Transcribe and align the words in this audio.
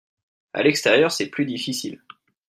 À 0.53 0.63
l’extérieur, 0.63 1.11
c’est 1.11 1.29
plus 1.29 1.45
difficile 1.45 2.01